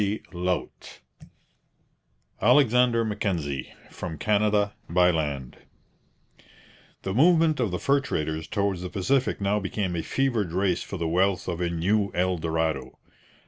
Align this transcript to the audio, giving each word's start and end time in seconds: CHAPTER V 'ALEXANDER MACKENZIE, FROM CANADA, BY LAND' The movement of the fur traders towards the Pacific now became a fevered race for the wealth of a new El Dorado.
CHAPTER 0.01 0.31
V 0.31 0.69
'ALEXANDER 2.41 3.05
MACKENZIE, 3.05 3.71
FROM 3.91 4.17
CANADA, 4.17 4.73
BY 4.89 5.11
LAND' 5.11 5.57
The 7.03 7.13
movement 7.13 7.59
of 7.59 7.69
the 7.69 7.77
fur 7.77 7.99
traders 8.01 8.47
towards 8.47 8.81
the 8.81 8.89
Pacific 8.89 9.39
now 9.39 9.59
became 9.59 9.95
a 9.95 10.01
fevered 10.01 10.53
race 10.53 10.81
for 10.81 10.97
the 10.97 11.07
wealth 11.07 11.47
of 11.47 11.61
a 11.61 11.69
new 11.69 12.09
El 12.15 12.39
Dorado. 12.39 12.97